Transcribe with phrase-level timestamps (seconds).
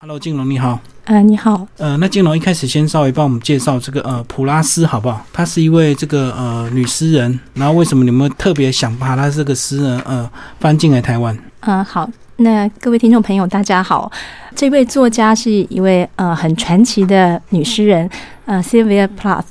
[0.00, 0.78] Hello，金龙你好。
[1.06, 1.66] 呃，你好。
[1.76, 5.26] 呃，那金龙一开始先稍微帮我们介绍这个呃普拉斯好不好？
[5.32, 10.30] 她是一位这个呃女诗人，然后为什么你们特别想把她这个诗人呃
[10.60, 11.36] 翻进来台湾？
[11.62, 12.08] 嗯，好。
[12.36, 14.08] 那各位听众朋友，大家好。
[14.54, 18.08] 这位作家是一位呃很传奇的女诗人，
[18.46, 19.46] 呃，Sylvia Plath。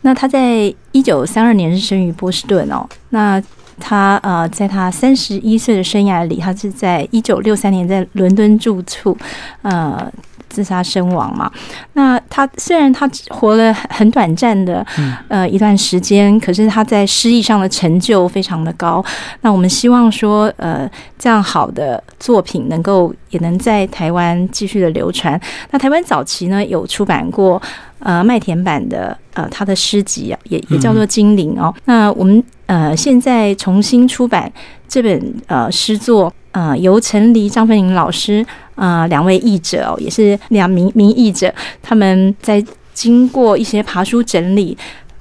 [0.00, 2.84] 那她在一九三二年是生于波士顿哦。
[3.10, 3.40] 那
[3.78, 9.16] 他呃，在他三十一岁的生涯里，他是在一九六三年在伦敦住处，
[9.62, 10.12] 呃。
[10.52, 11.50] 自杀身亡嘛？
[11.94, 14.86] 那他虽然他活了很短暂的
[15.28, 19.02] 呃一段时间，可是他在诗意上的成就非常的高。
[19.40, 20.88] 那我们希望说，呃，
[21.18, 25.40] 这样好的作品能够也能在台湾继续的流传。
[25.70, 27.60] 那台湾早期呢有出版过
[28.00, 31.74] 呃麦田版的呃他的诗集啊，也也叫做《精灵》哦。
[31.86, 34.52] 那我们呃现在重新出版
[34.86, 38.44] 这本呃诗作，呃由陈黎、张芬玲老师。
[38.82, 44.76] 啊，两位译者哦，也是两名名译者，他们在经过一些爬书整理。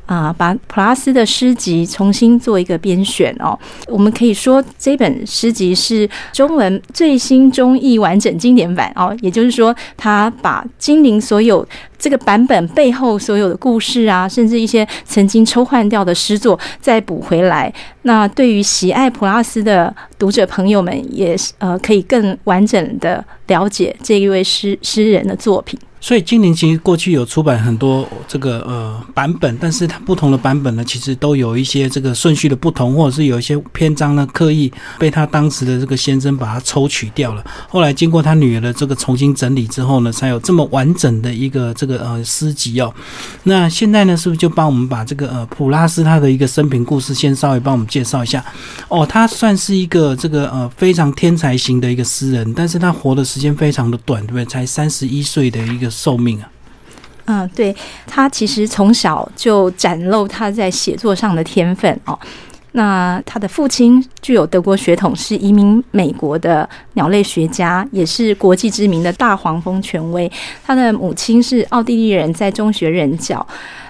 [0.08, 3.58] 啊，把普拉斯的诗集重新做一个编选哦。
[3.88, 9.16] 我们可以说，这本诗集是中文最新中译完整经典版哦。
[9.22, 11.66] 也就是说，他把精灵所有
[12.02, 17.72] 这个版本背后所有的故事啊，甚至一些曾经抽换掉的诗作再补回来。
[18.02, 25.80] 那对于喜爱普拉斯的读者朋友们，也是呃可以更完整的了解这一位诗诗人的作品。
[26.04, 37.46] 所以精灵其实过去有出版很多这个呃版本，但是它不同的版本呢，其实都有一些这个顺序的不同，或者是有一些篇章呢刻意被他当时的这个先生把它抽取掉了。
[37.70, 42.94] 后来经过他女儿的这个重新整理之后呢，才有这么完整的一个这个呃诗集哦。
[43.44, 48.44] 那现在呢，是不是就帮我们把这个呃普拉斯他的一个生平故事先稍微帮我们介绍一下？
[48.90, 54.46] 哦，他算是一个这个呃非常天才型的一个诗人，但是他活的时间非常的短，对不对？
[54.46, 55.92] 才三十一岁的一个。
[55.92, 56.50] 寿命啊，
[57.26, 57.76] 嗯，对
[58.08, 62.18] 他其实从小就展露他在写作上的天分哦。
[62.74, 70.32] 那他的父亲具有德国血统，是移民美国的鸟类学家，也是国际知名的大黄蜂权威。
[70.66, 73.46] 他的母亲是奥地利人，在中学任教。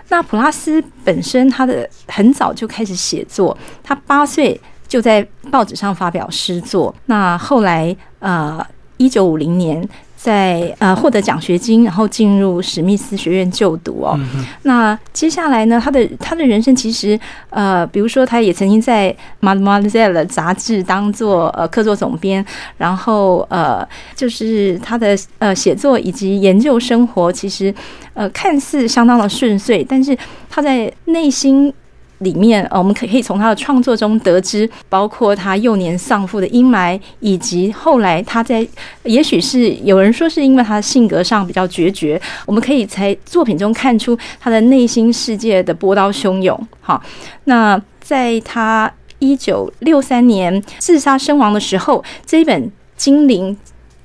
[0.09, 6.93] 那普拉斯本身，他的很早就开始写作，他八岁就在报纸上发表诗作。
[7.05, 8.65] 那后来，呃，
[8.97, 9.87] 一九五零年。
[10.21, 14.15] 在呃获得奖学金，然后进入史密斯学院就读哦。
[14.61, 19.11] 那接下来呢，他的他的人生其实呃，比如说他也曾经在
[19.43, 22.45] 《Mademoiselle》杂志当做呃客座总编，
[22.77, 23.83] 然后呃
[24.15, 27.73] 就是他的呃写作以及研究生活，其实
[28.13, 30.15] 呃看似相当的顺遂，但是
[30.47, 31.73] 他在内心。
[32.21, 38.65] 里面，呃，我们可可以从他的创作中得知，包括他幼年丧父的阴霾，以及后来他在，
[39.03, 46.67] 也许是有人说是因为他的性格上比较决绝，我们可以在作品中看出他的内心世界的波涛汹涌。
[46.79, 47.01] 好，
[47.45, 52.63] 那在他一九六三年自杀身亡的时候，这一本
[52.95, 53.55] 《精灵》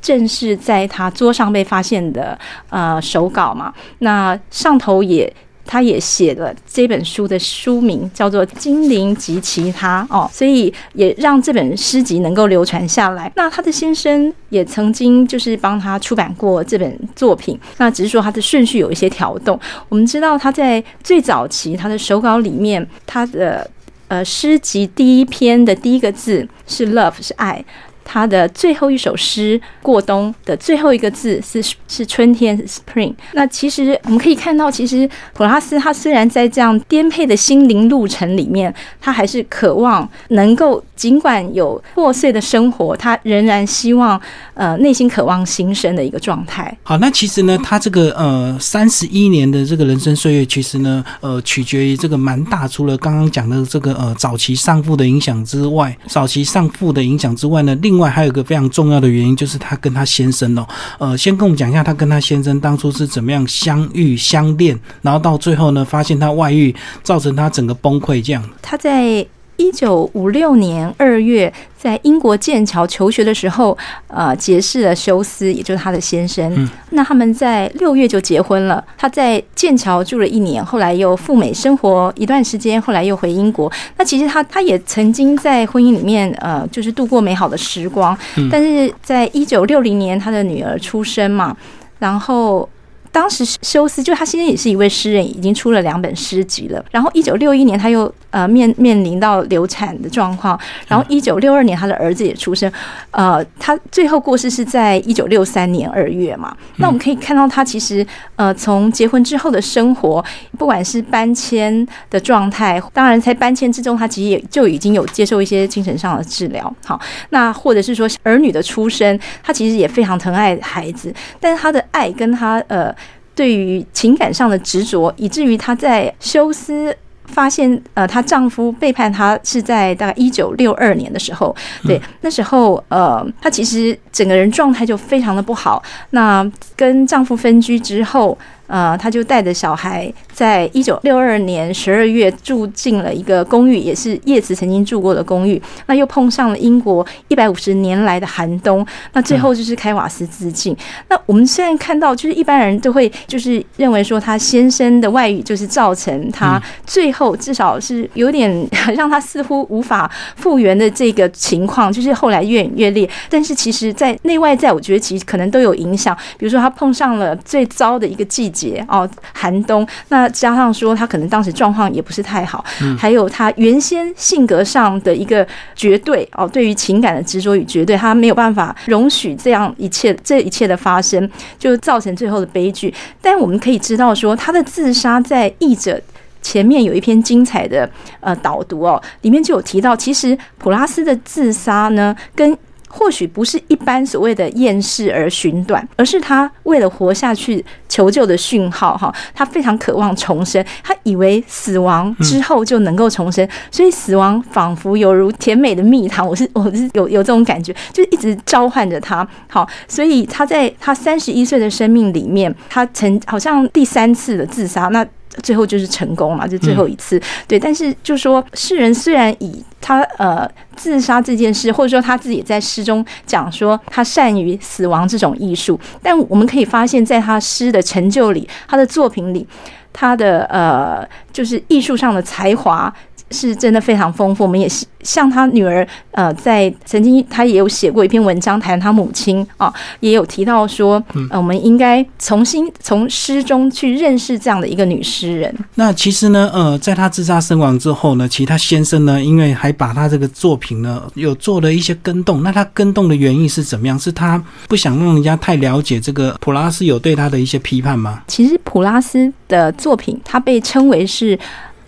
[0.00, 2.38] 正是在他桌上被发现的
[2.71, 5.31] 呃手稿嘛，那上头也。
[5.66, 13.31] 他也写了这本书的书名叫做《精灵及其他》哦，所以也让这本诗集能够流传下来。
[13.37, 19.59] 那他的先生也曾经就是帮他出版过这本作品，那只是说他的顺序有一些调动。
[19.88, 23.69] 我们知道他在最早期他的手稿里面，他的
[24.09, 27.65] 呃诗集第一篇的第一个字是 “love”，是爱。
[28.06, 33.12] 他的最后一首诗《过冬》的最后一个字是是春天，spring。
[33.33, 40.83] 那其实我们可以看到，其实普拉斯他虽然在这样颠沛的心灵路程里面，他还是渴望能够。
[40.97, 44.19] 尽管有破碎的生活，他仍然希望
[44.55, 46.75] 呃内心渴望新生的一个状态。
[46.83, 52.67] 好，那其实呢，他这个呃三十一年的这个人生岁月，其实呢呃取决于这个蛮大。
[52.67, 60.68] 除了刚刚讲的这个呃早期丧父的影响之外，早期丧父的影响之外呢，另另外还有一个非常重要的原因，就是他跟他先生哦，
[60.98, 68.44] 呃，先跟我们讲一下他跟他先生当初是怎么样相遇相恋，然后到最后呢，发现他外遇，造成他整个崩溃这样。
[68.60, 69.26] 他在。
[69.56, 73.76] 一九五六年二月，在英国剑桥求学的时候，
[74.08, 76.53] 呃，结识了休斯，也就是他的先生。
[76.55, 78.85] 嗯，那他们在六月就结婚了。
[78.97, 83.70] 他在剑桥住了一年，后来又赴美生活一段时间，后来又回英国。
[83.97, 88.17] 那其实他他也曾经在婚姻里面，呃，就是度过美好的时光。
[88.50, 91.56] 但是在一九六零年，他的女儿出生嘛，
[91.99, 92.69] 然后。
[93.16, 96.84] 当时休斯就他现在也是一位诗人，已经出了两本诗集了。
[96.90, 102.70] 然后一九六一年他又呃面面临到流产的状况，然后一九六二年他的儿子也出生，
[103.12, 106.54] 呃，他最后过世是在一九六三年二月嘛。
[106.76, 110.22] 那我们可以看到他其实呃从结婚之后的生活，
[110.58, 116.70] 不管是搬迁的状态，当然在搬迁之中，他其实也就已经有接受一些精神上的治疗。
[116.84, 121.10] 好，那或者是说儿女的出生，他其实也非常疼爱孩子，
[121.40, 122.94] 但是他的爱跟他呃。
[123.37, 126.97] 对于情感上的执着，以至于她在休斯
[127.27, 131.55] 发现呃她丈夫背叛她是在大概一九六二年的时候，
[131.85, 135.81] 对那时候呃她其实整个人状态就非常的不好。
[136.11, 138.37] 那跟丈夫分居之后。
[138.66, 145.60] 呃，他就带着小孩，在一九六二年十二月住进了一个公寓，也是叶子曾经住过的公寓。
[145.86, 150.76] 那又碰上了英国一百五十年来的寒冬，那最后就是开瓦斯自尽。
[151.08, 163.08] 那我们现在看到，就是一般人都会就是认为说，他先生的外遇就是造成他最后至少是有点让他似乎无法复原的这个情况，就是后来越演越烈。
[163.30, 166.16] 但是其实，在内外在，我觉得其实可能都有影响。
[166.36, 168.52] 比如说，他碰上了最糟的一个季。
[168.56, 172.64] 节哦，寒冬，那加上说他可能当时状况也不是太好，
[172.99, 182.93] 还有他原先性格上的一个绝对哦，对于情感的执着与绝对，他没有办法容许这样一切这一切的发生，就造成最后的悲剧。
[183.20, 186.00] 但我们可以知道说，他的自杀在译者
[186.41, 187.88] 前面有一篇精彩的
[188.20, 192.56] 呃导读哦，里面就有提到，其实普拉斯的自杀呢跟。
[192.88, 198.97] 或许不是一般所谓的厌世而寻短，而是他为了活下去求救的讯号。
[198.97, 206.27] 哈，他非常渴望重生，他以为死亡之后就能够重生，所以死亡仿佛犹如甜美的蜜糖。
[206.27, 209.27] 我是 我是有有这种感觉，就一直召唤着他。
[209.49, 214.88] 好，所以他在他三十一岁的生命里面，他曾好像第三次的自杀。
[214.88, 215.06] 那
[215.43, 217.59] 最后就是成功嘛，就最后一次，对。
[217.59, 229.47] 但是就说世人虽然以他呃自杀这件事，或者说他自己在诗中讲说他善于死亡这种艺术，但我们可以发现，在他诗的成就里，他的作品里，
[229.93, 232.93] 他的呃就是艺术上的才华。
[233.31, 234.44] 是真的非常丰富。
[234.44, 245.55] 我们也是像他女儿，呃，在曾经他也有写过一篇文章谈他母亲啊，也有提到说，呃，我们应该重新从诗中去认识这样的一个女诗人。
[245.75, 252.43] 那其实呢，呃，在他自杀身亡之后呢，其实他先生呢，因为还把他这个作品呢，有做了一些跟动。
[252.43, 253.99] 那他跟动的原因是怎么样？
[253.99, 258.23] 是他不想让人家太了解这个普拉斯有对他的一些批判吗？
[258.26, 261.38] 其实普拉斯的作品，他被称为是。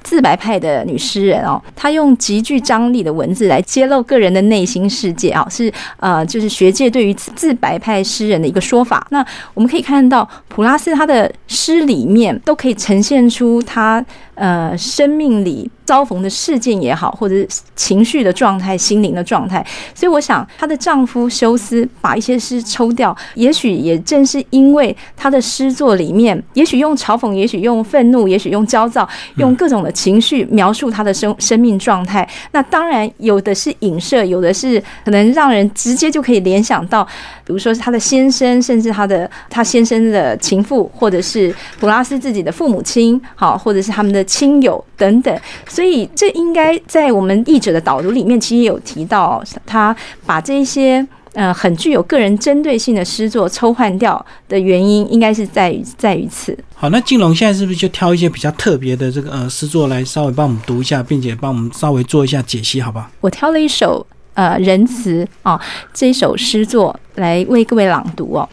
[0.09, 9.07] 自白派的女诗人哦，她用极具张力的文字来揭露个人的内心世界啊，是呃，就是学界对于自白派诗人的一个说法。
[9.11, 9.23] 那
[9.53, 14.03] 我们可以看到，普拉斯他的诗里面都可以呈现出他。
[14.41, 17.35] 呃，生命里遭逢的事件也好，或者
[17.75, 32.29] 情绪的状态、心灵的状态，所以我想，她的丈夫休斯把一些诗抽掉，也许也正是因为他的诗作里面，也许用嘲讽，也许用愤怒，也许用焦躁，用各种的情绪描述他的生生命状态。
[32.53, 37.03] 那当然，有的是影射，有的是可能让人直接就可以联想到，
[37.47, 44.19] 比如说是他的先生，甚至他的他先生的情妇，或者是普拉斯自己的父母亲，好，或者是他们的。
[44.29, 49.97] 亲友等等，所以这应该在我们译者的导读里面，其实也有提到，他
[50.27, 56.59] 把这些呃很具有个人针对性的诗作抽换掉的原因，应该是在于在于此。
[56.75, 63.11] 好，那金龙现在是不是就挑一些比较特别的这个呃诗作来稍微帮我们读一下，并且帮我们稍微做一下解析，好吧？
[63.21, 65.61] 我挑了一首呃仁慈啊
[65.95, 68.49] 这一首诗作来为各位朗读哦。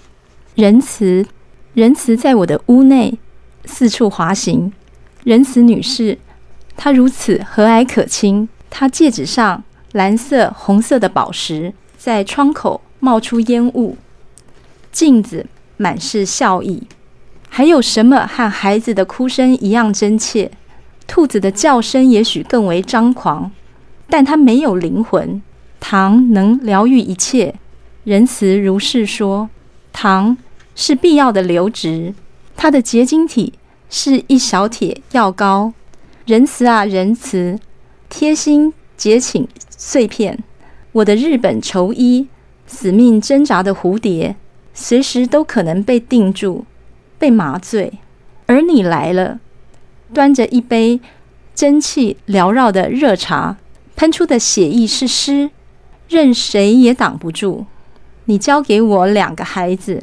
[0.54, 1.26] 仁慈，
[1.74, 3.18] 仁慈在我的屋内
[3.66, 4.72] 四处滑行。
[5.26, 6.16] 仁慈女士，
[6.78, 8.48] 她如此和蔼可亲。
[8.70, 9.64] 她戒指上
[9.94, 13.98] 蓝色、红色的宝石，在窗口冒出烟雾。
[14.92, 15.46] 镜子
[15.78, 16.84] 满是笑意。
[17.50, 20.52] 还有什么和孩子的哭声一样真切？
[21.08, 23.52] 兔子的叫声也许更为张狂，
[24.10, 25.42] 但它没有灵魂。
[25.80, 27.56] 糖能疗愈一切。
[28.04, 29.50] 仁慈如是说。
[29.94, 30.36] 糖
[30.76, 32.14] 是必要的流质，
[32.58, 33.54] 它的结晶体。
[33.90, 35.72] 是一小铁药膏，
[36.26, 37.60] 仁慈啊仁慈，
[38.10, 40.40] 贴心结请碎片。
[40.94, 42.28] 我的日本绸衣，
[42.66, 44.36] 死命挣扎的蝴蝶，
[44.74, 46.66] 随时都可能被定住，
[47.20, 48.00] 被麻醉。
[48.48, 49.40] 而你来了，
[50.16, 51.00] 端着一杯
[51.54, 53.58] 蒸汽缭绕的热茶，
[53.96, 55.52] 喷出的血意是诗，
[56.10, 57.68] 任谁也挡不住。
[58.24, 60.02] 你交给我两个孩子，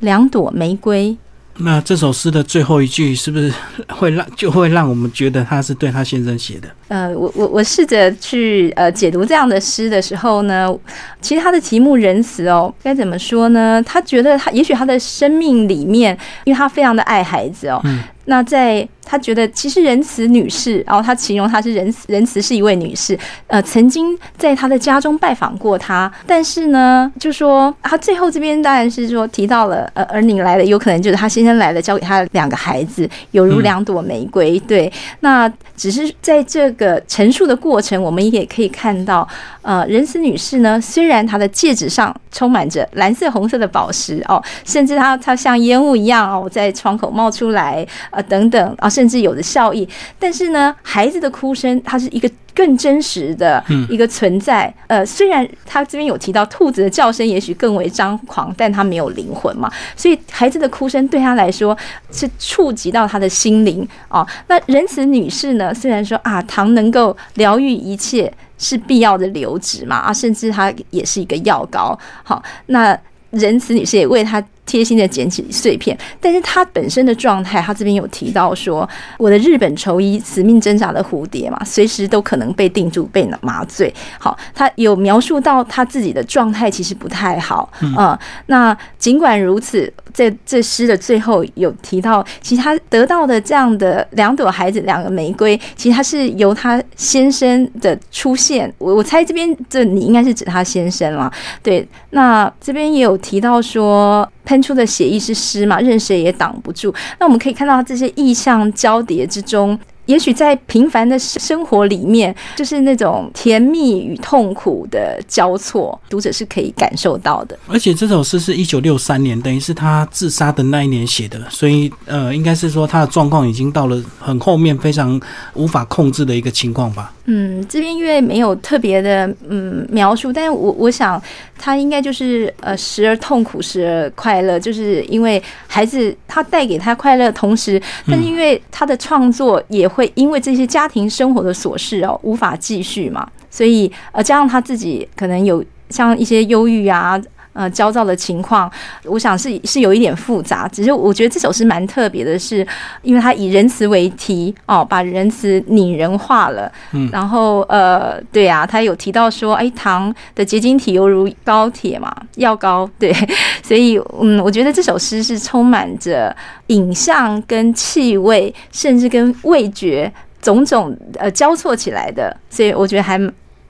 [0.00, 1.16] 两朵玫瑰。
[1.58, 3.52] 那这首诗的最后一句是不是
[3.88, 6.68] 会让就会让我们觉得他是对他先生写的？
[6.88, 10.74] 呃，我我我试着去呃解读这样的诗的时候呢，
[11.20, 13.82] 其实他的题目仁慈哦，该怎么说呢？
[13.84, 17.82] 他觉得他也许他的生命里面，因为他非常的爱孩子哦。
[18.30, 23.18] 那在他觉得，其实仁慈女士，然后他形容她是仁慈，仁慈是一位女士，
[23.48, 34.60] 呃，曾经在他的家中拜访过他，但是呢，就说他最后这边当然是说提到了，呃，儿女来了，有可能就是他先生来了，交给他两个孩子，犹如两朵玫瑰。
[34.60, 39.26] 对，那只是在这个陈述的过程，我们也可以看到，
[39.62, 47.84] 呃，仁慈女士呢，虽然她的戒指上充满着蓝色、红色的宝石哦，甚至她她像烟雾一样哦，在窗口冒出来。
[48.20, 54.72] 啊，等等啊，甚至有的效益，但是呢，孩子的哭声，它是一个更真实的一个存在。
[54.86, 61.76] 呃，虽然他这边有提到兔子的叫声，也许更为张狂，但他没有灵魂嘛，所以孩子的哭声对他来说
[62.10, 64.26] 是触及到他的心灵啊。
[64.48, 71.98] 那仁慈女士呢，虽然说啊，糖能够疗愈一切，是必要的流质嘛啊，甚至它也是一个药膏。
[72.22, 72.98] 好，那
[73.30, 74.42] 仁慈女士也为他。
[74.70, 83.92] 贴心的捡起碎片，但是他本身的状态，他这边有提到说，我的日本绸衣死命挣扎的蝴蝶嘛，随时都可能被定住、被麻醉。
[84.16, 98.72] 好，他有描述到他自己的状态其实不太好嗯，那尽管如此，这这诗的最后有提到，其实他得到的这样的两朵孩子、两个玫瑰，其实他是由他先生的出现。
[98.78, 101.32] 我我猜这边这你应该是指他先生了。
[101.62, 104.28] 对，那这边也有提到说。
[104.42, 106.92] 喷出的血意是诗嘛，任谁也挡不住。
[107.20, 109.78] 那我们可以看到这些意象交叠之中。
[110.10, 117.56] 也许在平凡的生活里面，就是那种甜蜜与痛苦的交错，读者是可以感受到的。
[117.68, 125.20] 而且这首诗是一九六三年，等于是他自杀的那一年写的，所以呃，应该是说他的状况已经到了很后面，非常
[125.54, 127.14] 无法控制的一个情况吧。
[127.26, 131.22] 嗯，这边因为没有特别的嗯描述，但是我我想
[131.56, 139.99] 他应该就是呃时而痛苦，时而快乐，就是因为孩子他带给他快乐，同时，但是因为他的创作也会。
[140.00, 147.20] 会因为这些家庭生活的琐事哦，无法继续嘛，所以呃，加上他自己可能有像一些忧郁啊。
[147.52, 148.70] 呃，焦躁的情况，
[149.04, 150.68] 我想是是有一点复杂。
[150.68, 152.66] 只是我觉得这首诗蛮特别的，是
[153.02, 156.70] 因为它以仁慈为题哦，把仁慈拟人化了。
[156.92, 162.88] 嗯，然后呃，对啊，他有提到说，哎，糖的结晶体犹如高铁嘛，药膏。
[162.98, 163.12] 对，
[163.62, 166.34] 所以嗯，我觉得这首诗是充满着
[166.68, 173.20] 影像跟气味，甚至跟味觉种种呃交错起来的，所以我觉得还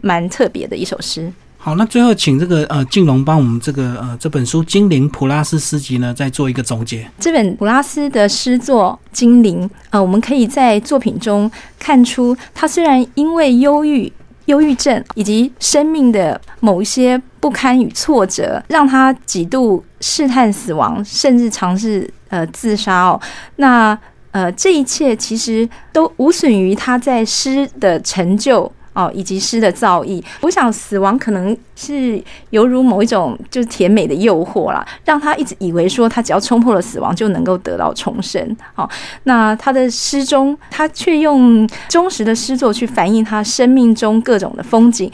[0.02, 1.32] 蛮特别的一首诗。
[1.62, 7.06] 好，那最后请这个呃静龙帮我们这个呃这本书《精灵普拉斯诗集》呢，再做一个总结。
[7.18, 14.10] 这本普拉斯的诗作《精灵》呃，我们可以在作品中看出，他虽然因为忧郁、
[14.46, 23.20] 忧郁症以及生命的某一些不堪与挫折，让他几度试探死亡，甚至尝试呃自杀哦。
[23.56, 23.96] 那
[24.30, 28.72] 呃这一切其实都无损于他在诗的成就。
[28.92, 32.20] 哦，以及诗的造诣，我想死亡可能是
[32.50, 38.56] 犹如某一种就是甜美的诱惑啦，让他一直以为说他只要冲破了死亡就能够得到重生。
[38.74, 38.90] 好，
[39.22, 45.10] 那他的诗中，他却用忠实的诗作去反映他生命中各种的风景，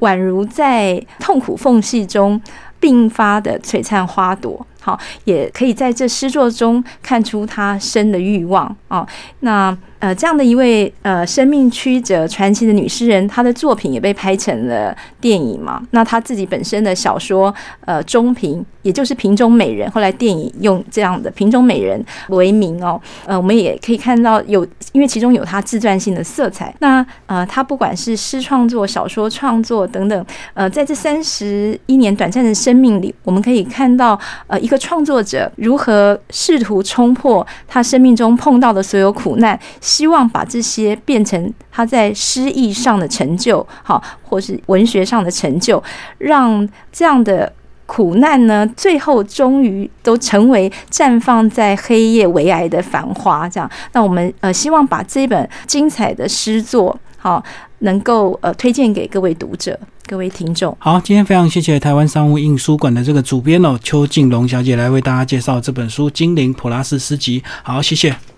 [0.00, 2.38] 宛如在痛苦缝隙中
[2.78, 4.66] 并发的璀璨花朵。
[4.82, 9.06] 好，也可以在这诗作中看出他生的欲望啊。
[9.40, 9.74] 那。
[10.04, 15.82] 呃，这样的一位呃生命曲折传奇的女诗人，她的作品也被拍成了电影嘛。
[15.92, 17.54] 那她自己本身的小说
[17.86, 23.00] 呃中平，也就是瓶中美人，后来电影用这样的瓶中美人为名哦。
[23.24, 26.74] 呃，我们也可以看到有，因为其中有她自传性的色彩。
[26.80, 39.58] 那呃，她不管是诗创作、小说创作等等，呃，在这三十一年短暂的生命里，我们可以看到呃一个创作者如何试图冲破他生命中碰到的所有苦难。
[39.94, 45.80] 希望把这些变成他在诗意上的成就，好，或是文学上的成就，
[46.18, 47.52] 让这样的
[47.86, 53.48] 苦难呢，最后终于都成为绽放在黑夜为癌的繁花。
[53.48, 57.40] 这样，那我们呃，希望把这本精彩的诗作，好，
[57.80, 60.76] 能够呃推荐给各位读者、各位听众。
[60.80, 67.40] 好，今天非常谢谢台湾商务印书馆的这个主编哦，邱静龙小姐来为大家介绍这本书《精灵普拉斯诗集》。
[67.62, 68.33] 好，谢谢。